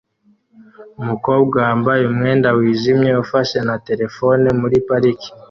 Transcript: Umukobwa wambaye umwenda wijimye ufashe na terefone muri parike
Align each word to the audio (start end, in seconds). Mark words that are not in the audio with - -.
Umukobwa 1.01 1.55
wambaye 1.67 2.01
umwenda 2.11 2.49
wijimye 2.57 3.11
ufashe 3.23 3.57
na 3.67 3.75
terefone 3.87 4.47
muri 4.61 4.77
parike 4.87 5.29